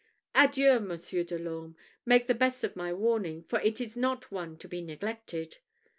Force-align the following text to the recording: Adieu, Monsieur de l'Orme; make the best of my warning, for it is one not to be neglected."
Adieu, 0.33 0.79
Monsieur 0.79 1.23
de 1.23 1.37
l'Orme; 1.37 1.75
make 2.07 2.25
the 2.25 2.33
best 2.33 2.63
of 2.63 2.75
my 2.75 2.91
warning, 2.91 3.43
for 3.43 3.59
it 3.61 3.79
is 3.79 3.95
one 3.95 4.01
not 4.31 4.59
to 4.59 4.67
be 4.67 4.81
neglected." 4.81 5.57